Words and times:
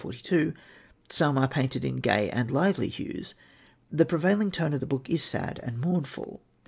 1842) 0.03 0.59
some 1.15 1.37
are 1.37 1.47
painted 1.47 1.85
in 1.85 1.97
gay 1.97 2.27
and 2.31 2.49
lively 2.49 2.89
hues, 2.89 3.35
the 3.91 4.03
prevailing 4.03 4.49
tone 4.49 4.73
of 4.73 4.79
the 4.79 4.87
book 4.87 5.07
is 5.07 5.21
sad 5.21 5.59
and 5.61 5.79
mournful. 5.79 6.41